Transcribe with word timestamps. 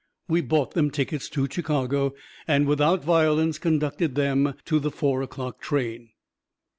We 0.27 0.41
bought 0.41 0.71
them 0.73 0.89
tickets 0.89 1.29
to 1.29 1.47
Chicago, 1.47 2.15
and 2.47 2.65
without 2.65 3.03
violence 3.03 3.59
conducted 3.59 4.15
them 4.15 4.55
to 4.65 4.79
the 4.79 4.89
Four 4.89 5.21
o'Clock 5.21 5.59
train. 5.61 6.09